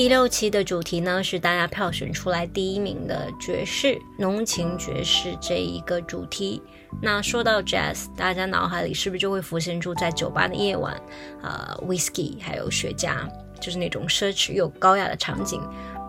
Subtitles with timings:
[0.00, 6.62] 第六期的主题呢是大家票选出来第一名的爵士浓情爵士这一个主题。
[7.02, 10.98] 那说到 jazz，大家脑海里是不是就会浮现出在酒吧的夜晚，
[11.42, 13.28] 呃，whisky 还有雪茄，
[13.60, 15.60] 就是那种奢侈又高雅的场景？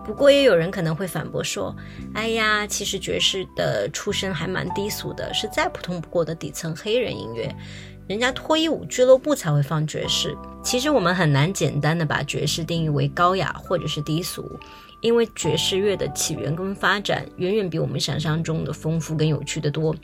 [0.06, 1.76] 不过也有人可能会反驳说，
[2.14, 7.54] 哎呀，其实爵士的出身还蛮低俗的，是再普通不过的底层黑人音乐，
[8.08, 10.36] 人家脱衣舞俱乐部才会放爵士。
[10.62, 14.44] 其实我们很难简单的把爵士定义为高雅或者是低俗，
[15.00, 19.94] 因为爵士乐的起源跟发展远远比我们想象中的丰富跟有趣的多。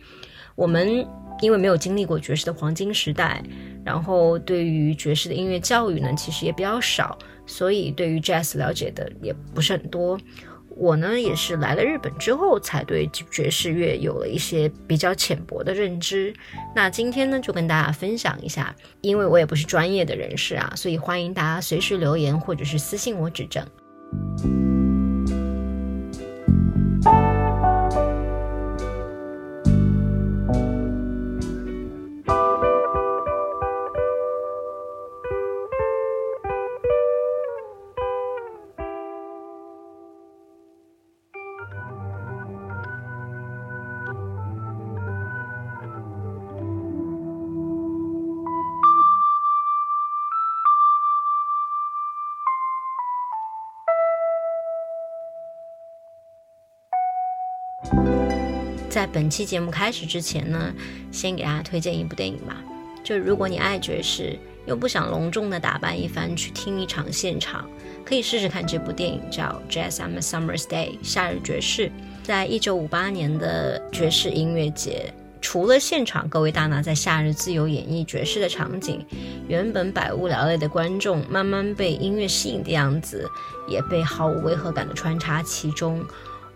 [0.54, 1.06] 我们
[1.40, 3.42] 因为没有经历过爵士的黄金时代，
[3.84, 10.18] 然后对于爵士的音乐教育呢，其实也比较少，所以对于 jazz 了解的也不是很多。
[10.78, 16.32] 我呢也是来了日本之后，才对爵士乐有了一些比较浅薄的认知。
[16.74, 23.66] 那今天呢，就跟大家分享一下，因为我也不是专业的人士啊，所以欢迎大家随时留言或者是私信我指正。
[58.98, 60.74] 在本期节目开始之前呢，
[61.12, 62.56] 先给大家推荐一部电影吧。
[63.04, 64.36] 就如果你爱爵士，
[64.66, 67.64] 又不想隆重的打扮一番去听一场现场，
[68.04, 71.92] 可以试试看这部电影，叫《Jazz on a Summer's Day》夏日爵士。
[72.24, 79.06] 在一九五八年的爵士音乐节，除了现场各位大拿在夏日自由演绎爵士的场景，
[79.46, 83.24] 原本百无聊赖的观众慢慢被音乐吸引的样子，
[83.68, 86.04] 也被毫无违和感的穿插其中。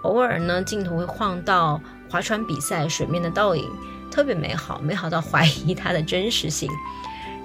[0.03, 1.80] 偶尔呢，镜头会晃到。
[2.12, 3.70] 划船比赛水面的倒影
[4.10, 6.68] 特别美好，美好到怀疑它的真实性。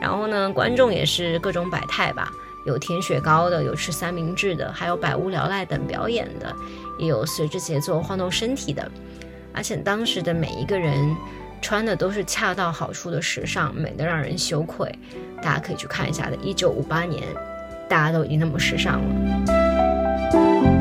[0.01, 2.29] 然后呢，观众也是各种百态吧，
[2.66, 6.53] 有舔雪糕的，有吃三明治的，还有百无聊赖等表演的，
[7.00, 8.91] 也有随着节奏晃动身体的。
[9.53, 11.16] 而且当时的每一个人
[11.61, 14.94] 穿的都是恰到好处的时尚，美得让人羞愧。
[15.41, 17.23] 大家可以去看一下的，一九五八年，
[17.88, 20.77] 大家都已经那么时尚了。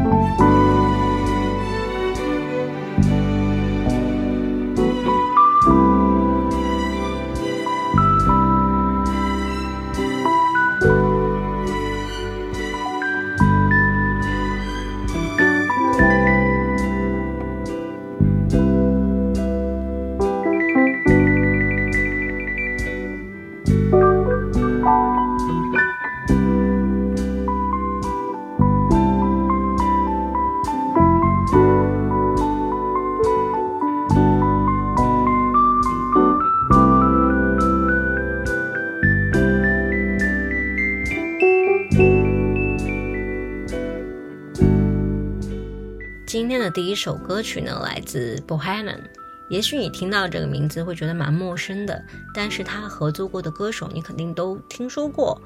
[46.77, 49.01] 第一首歌曲呢，来自 Bohannon。
[49.49, 52.05] 也许你听到这个名字会觉得蛮陌生的，
[52.35, 55.41] 但是他合作过的歌手你肯定都听说过。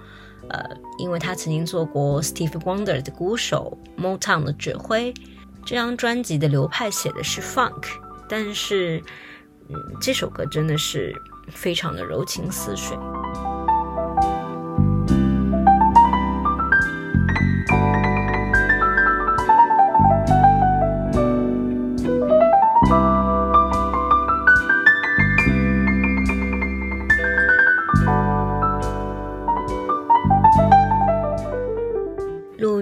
[0.49, 0.61] 呃，
[0.99, 5.15] 因为他曾经做过 Steve Wonder 的鼓手，Motown 的指挥。
[5.65, 7.85] 这张专辑的流派写的是 Funk，
[8.29, 9.01] 但是，
[9.69, 11.15] 嗯，这首歌真的是
[11.49, 12.99] 非常的柔情似水。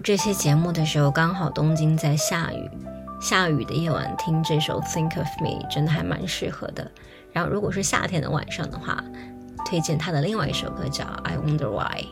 [0.09, 2.71] 这期节目的时候，刚好东京在下雨，
[3.21, 6.91] 下雨的夜晚听这首《Think of Me》真的还蛮适合的。
[7.31, 9.05] 然后，如果是夏天的晚上的话，
[9.67, 12.05] 推荐他的另外一首歌叫《I Wonder Why》。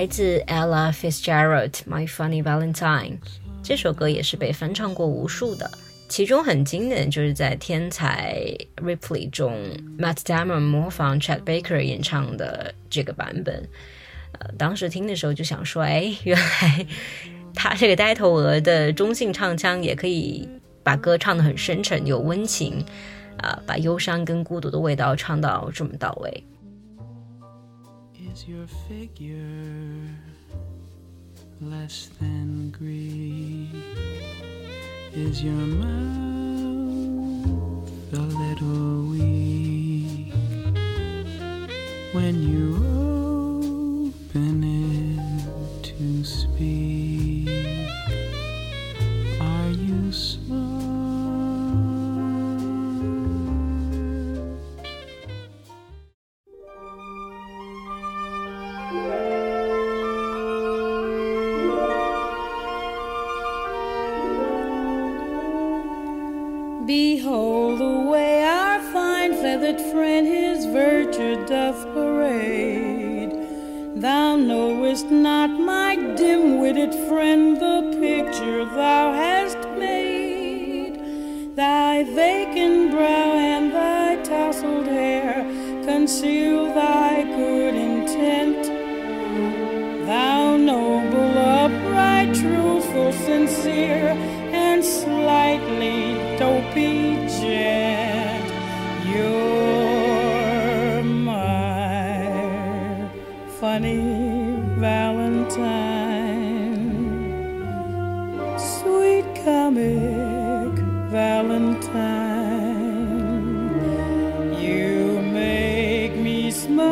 [0.00, 3.10] 来自 Ella Fitzgerald，《My Funny Valentine》
[3.62, 5.70] 这首歌也是被翻唱过无数的。
[6.08, 8.42] 其中很经典，就是在《天才
[8.76, 9.54] Ripley》中
[9.98, 13.68] ，Matt Damon 模仿 Chad Baker 演唱的这个版本。
[14.38, 16.86] 呃，当时听的时候就想说，哎，原来
[17.54, 20.48] 他这个呆头鹅的中性唱腔也可以
[20.82, 22.82] 把歌唱得很深沉有温情，
[23.36, 26.42] 啊，把忧伤跟孤独的味道唱到这么到位。
[28.32, 30.06] Is your figure
[31.60, 33.74] less than Greek?
[35.12, 35.92] Is your mouth
[38.12, 40.32] a little weak
[42.12, 42.76] when you
[44.24, 46.99] open it to speak?
[69.70, 73.30] Feathered friend his virtue doth parade.
[73.94, 81.54] Thou knowest not, my dim witted friend, the picture thou hast made.
[81.54, 85.44] Thy vacant brow and thy tousled hair
[85.84, 86.69] conceal
[109.70, 110.74] comic
[111.10, 111.70] Valentine.
[114.60, 116.90] You make me smile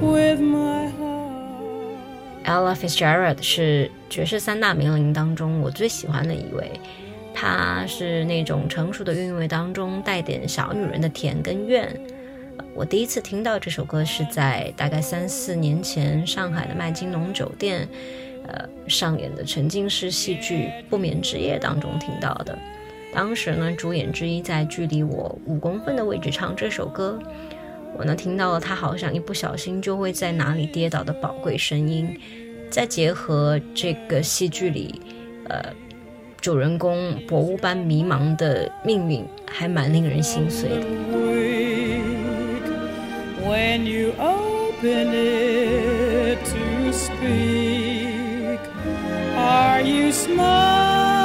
[0.00, 1.96] with my heart.
[2.44, 6.70] Ella Fitzgerald 是爵士三大名伶当中我最喜欢的一位，
[7.34, 11.98] 她是那种成熟的韵味当中带点小女人的甜跟怨。
[12.74, 17.88] 我第一次听到这首歌是在大概三四年前上海的麦金龙酒店，
[18.46, 22.56] 呃上演的沉浸式戏剧《不眠之夜》当中听到的。
[23.12, 27.18] 当时呢，主演之一在距离我五公分的位置唱这首歌，
[27.96, 32.20] 我呢听到了他好像一不小心就会在哪里跌倒的宝贵声音，
[32.68, 35.00] 再结合这个戏剧里，
[35.48, 35.72] 呃，
[36.40, 40.86] 主人公博物般迷茫的命运，还蛮令人心碎的。
[43.48, 47.85] When you open it to speak.
[49.46, 51.15] Are you smart?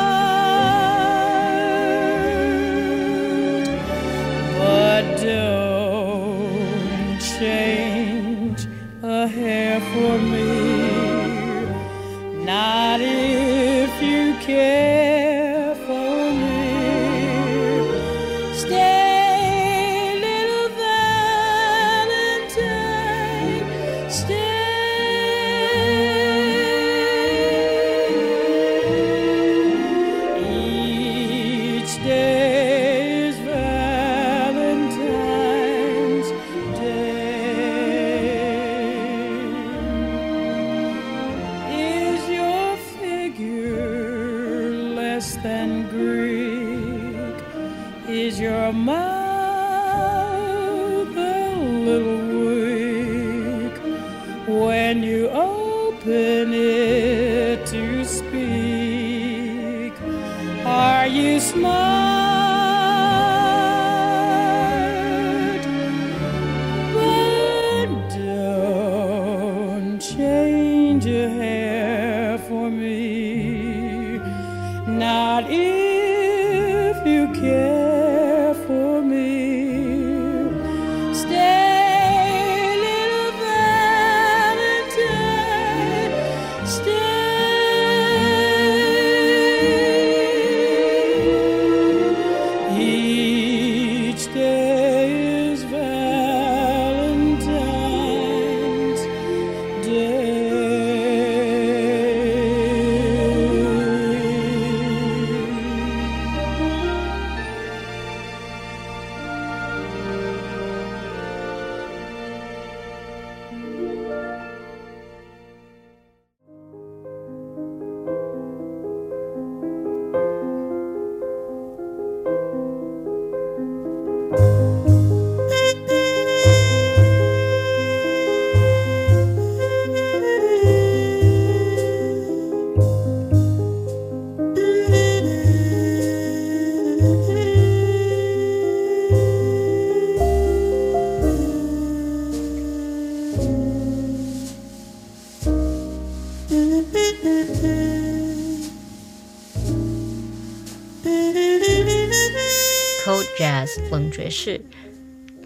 [153.92, 154.60] 冷爵士，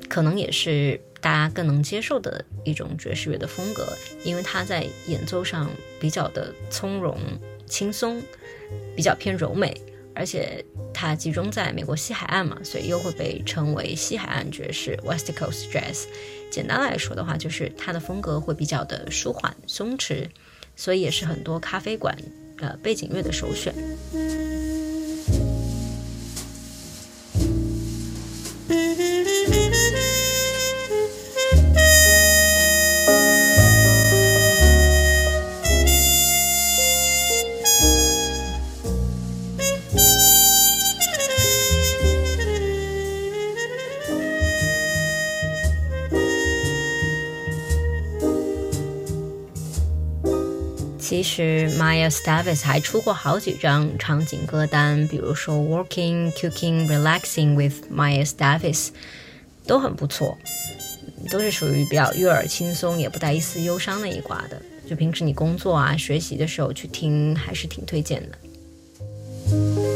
[0.08, 3.88] 可能也是大家更能接受的一种爵士乐的风格，
[4.24, 7.18] 因为它在演奏上比较的从容、
[7.66, 8.22] 轻松，
[8.96, 9.76] 比较偏柔美，
[10.14, 10.64] 而且
[10.94, 16.06] 它集中在美国西海岸嘛，所以又会被称为西海岸爵士 （West Coast Jazz）。
[16.52, 20.28] 简单来说的话，就是它的风格会比较的舒缓、松弛，
[20.76, 22.16] 所以也是很多咖啡馆
[22.60, 23.74] 呃背景乐的首选。
[51.26, 58.90] 实 Maya Stavis 还出过好几张场景歌单，比如说 Working、Cooking、Relaxing with Maya Stavis，
[59.68, 60.38] 都很不错，
[61.30, 64.62] 都是属于比较悦耳轻松，也不带一丝忧伤那一挂的。
[64.88, 69.95] 就平时你工作啊、学习的时候去听，还是挺推荐的。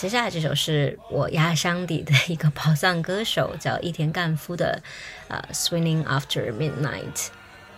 [0.00, 4.80] 接下来这首是我压箱底的一个宝藏歌手，叫伊田干夫的，
[5.28, 7.12] 呃，《Swinging After Midnight》。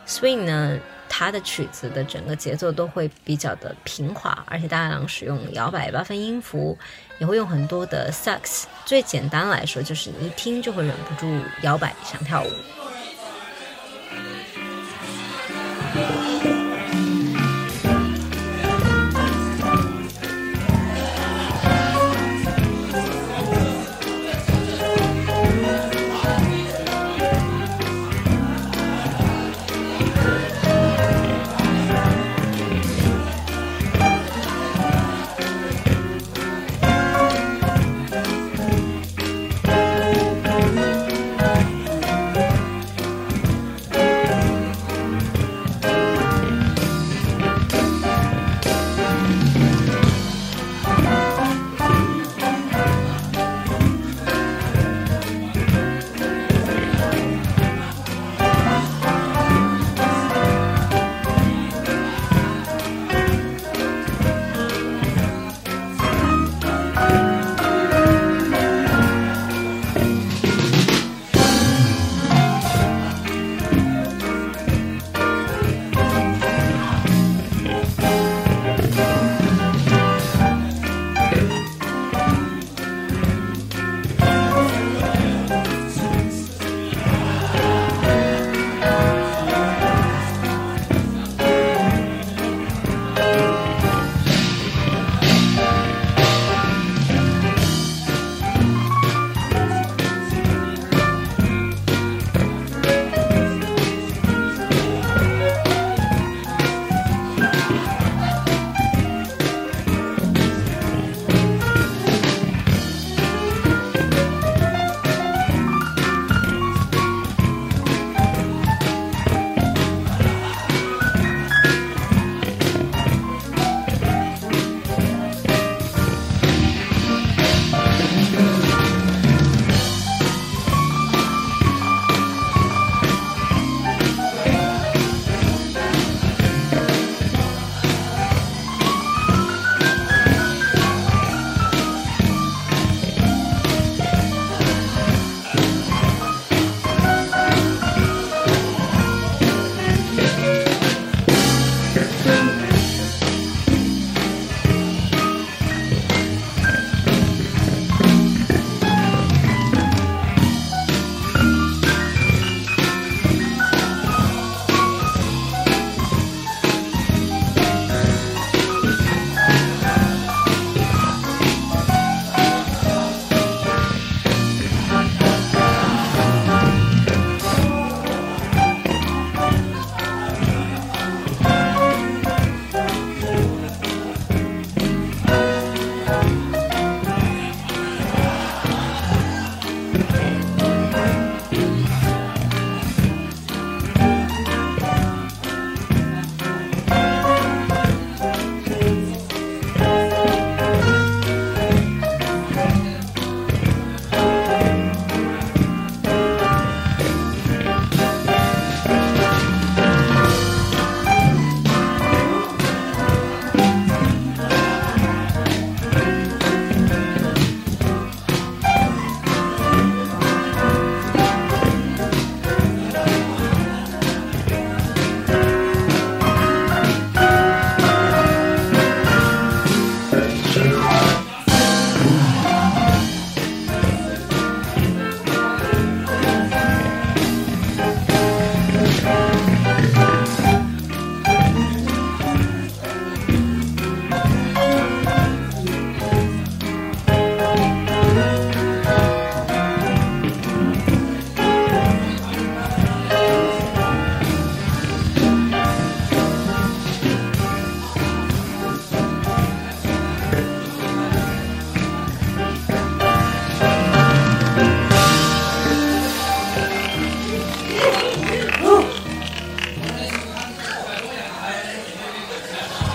[0.06, 6.78] Swing 呢，它的曲子的整个节奏都会比较的平滑，而且大量使用摇摆八分音符，
[7.18, 8.66] 也会用很多的 sax。
[8.84, 11.26] 最简单来说，就是你一听就会忍不住
[11.62, 12.50] 摇摆想跳舞。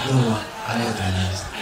[0.08, 1.57] どうもありがとうございました。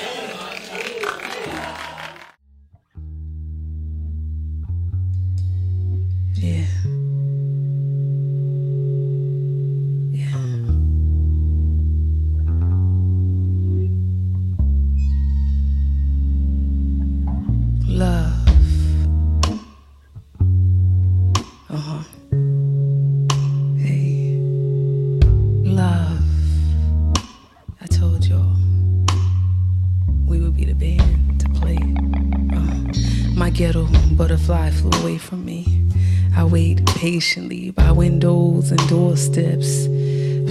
[37.15, 39.86] Patiently by windows and doorsteps.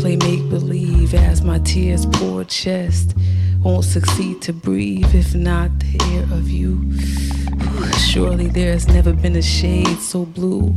[0.00, 3.14] Play make believe as my tears pour chest.
[3.62, 6.90] Won't succeed to breathe if not the air of you.
[7.98, 10.74] Surely there's never been a shade so blue,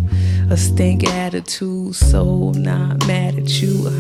[0.50, 3.88] a stank attitude, so not mad at you.
[3.88, 3.92] Uh,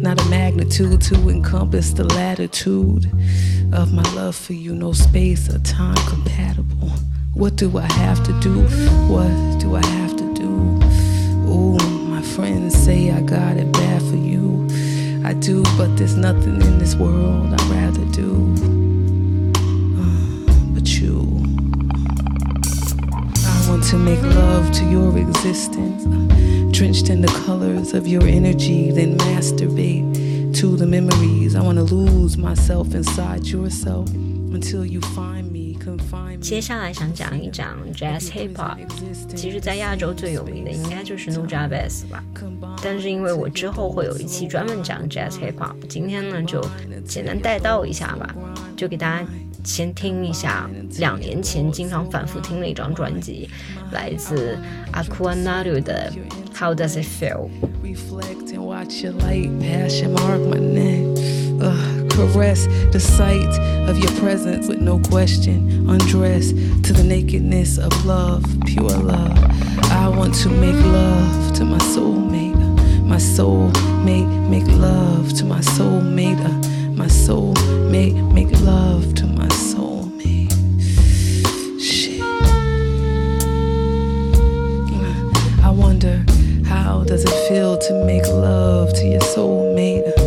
[0.00, 3.04] not a magnitude to encompass the latitude
[3.74, 6.88] of my love for you, no space or time compatible.
[7.34, 8.62] What do I have to do?
[9.12, 10.11] What do I have
[10.42, 10.52] do?
[11.48, 11.78] Ooh,
[12.08, 14.66] my friends say I got it bad for you.
[15.24, 18.30] I do, but there's nothing in this world I'd rather do.
[20.00, 21.20] Uh, but you.
[23.46, 26.02] I want to make love to your existence,
[26.76, 31.54] drenched in the colors of your energy, then masturbate to the memories.
[31.54, 35.41] I want to lose myself inside yourself until you find.
[36.40, 38.76] 接下来想讲一讲 Jazz Hip Hop。
[39.34, 42.22] 其实，在亚洲最有名的应该就是 Nujabes 吧。
[42.82, 46.60] 但是因为我之后会有一期专门讲 Jazz Hip Hop，今天呢就
[47.06, 48.34] 简单带到一下吧，
[48.76, 49.26] 就给大家
[49.64, 53.48] 先听一下两年前经常反复听的一张专辑，
[53.92, 54.58] 来自
[54.92, 56.12] Aquanaru 的
[56.52, 57.48] How Does It Feel。
[62.12, 63.52] Caress the sight
[63.88, 65.88] of your presence with no question.
[65.88, 69.38] Undress to the nakedness of love, pure love.
[69.90, 72.56] I want to make love to my soulmate.
[73.06, 76.40] My soulmate, make love to my soulmate.
[76.40, 80.52] Uh, my soulmate, make love to my soulmate.
[81.80, 82.22] Shit.
[85.62, 86.24] I wonder
[86.64, 90.21] how does it feel to make love to your soulmate?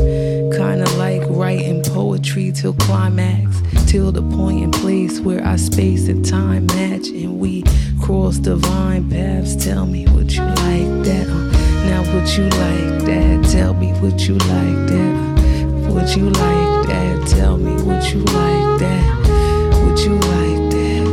[2.25, 7.39] Poetry till climax, till the point and place where our space and time match and
[7.39, 7.63] we
[8.01, 9.55] cross divine paths.
[9.63, 11.27] Tell me would you like that?
[11.29, 13.47] Uh, now would you like that?
[13.51, 15.37] Tell me would you like that?
[15.37, 17.27] Uh, would you like that?
[17.27, 19.83] Tell me would you like that?
[19.85, 21.05] Would you like that?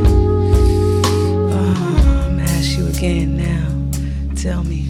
[1.59, 4.35] I'm ask you again now.
[4.35, 4.82] Tell me,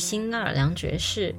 [0.00, 1.32] 新奥尔良爵士，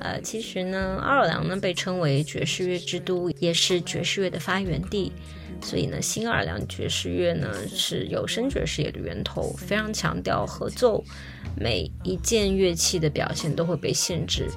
[0.00, 5.12] 呃，其实呢，奥尔良呢被称为爵士乐之都，也是爵士乐的发源地。
[5.62, 11.04] 所以呢，新奥尔良爵士乐呢是有声爵士乐的源头，非常强调合奏，
[11.54, 14.48] 每一件乐器的表现都会被限制。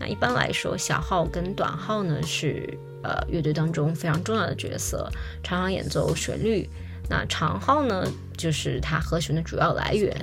[0.00, 2.66] 那一般来说，小号跟短号呢是
[3.02, 5.10] 呃乐队当中非常重要的角色，
[5.42, 6.66] 常常演奏旋律。
[7.08, 8.04] 那长号呢，
[8.36, 10.14] 就是它和弦的主要来源，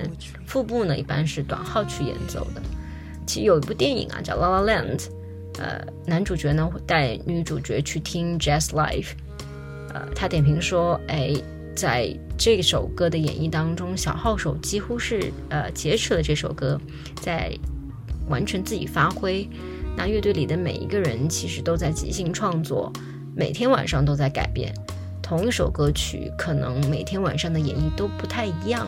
[0.46, 2.62] 腹部呢一般是短号去演奏的。
[3.26, 4.98] 其实有一部电影啊叫《La La Land》，
[5.60, 9.12] 呃，男主角呢会带女主角去听 Jazz Live，
[9.94, 11.34] 呃，他点评说，哎，
[11.74, 16.78] 在这首歌的演绎当中，小号手几乎是呃劫持了这首歌，
[17.22, 17.58] 在
[18.28, 19.50] 完全自己发挥。
[19.96, 22.92] 那乐队里的每一个人其实都在即兴创作，
[23.36, 24.74] 每天晚上都在改变。
[25.36, 28.88] 同一首歌曲，可能每天晚上的演绎都不太一样。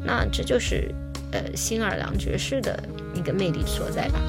[0.00, 0.94] 那这就是
[1.32, 2.80] 呃新奥尔良爵士的
[3.16, 4.20] 一个魅力所在吧。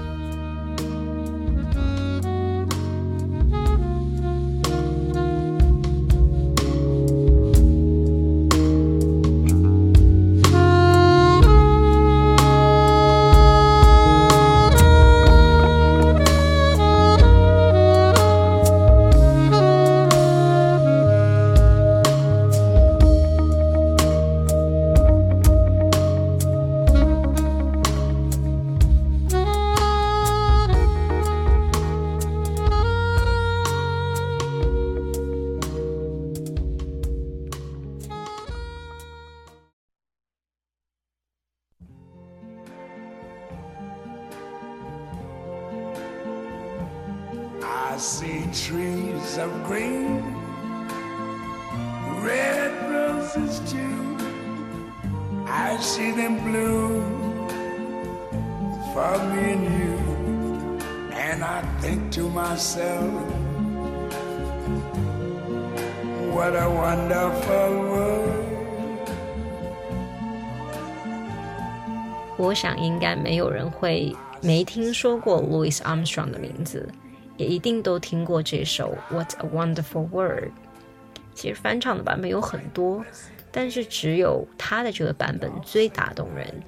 [47.92, 50.22] I see trees of green,
[52.24, 54.16] red roses too.
[55.46, 57.48] I see them bloom
[58.92, 59.98] for me and you.
[61.12, 63.12] And I think to myself,
[66.32, 68.48] what a wonderful world.
[72.38, 76.88] 我想应该没有人会没听说过 Louis Armstrong 的名字，
[77.37, 80.45] 也一定都听过这首《What a Wonderful World》。
[81.33, 83.03] 其实翻唱的版本有很多，
[83.51, 86.61] 但是只有他的这个版本最打动人，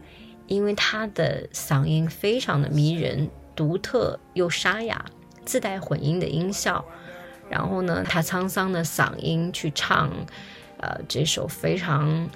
[0.47, 5.05] 因为他的嗓音非常的迷人、独特又沙哑，
[5.45, 6.83] 自带混音的音效。
[7.47, 10.09] 然后呢，他沧桑的嗓音去唱，
[10.79, 12.27] 呃，这首非常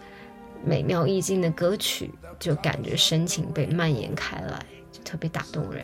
[0.64, 5.84] 美妙意境的歌曲，就感觉深情被蔓延开来，就特别打动人。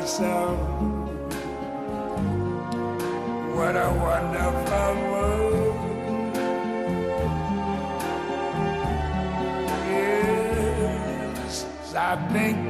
[0.00, 0.58] myself,
[3.56, 5.76] what a wonderful world.
[9.88, 12.65] Yes, I think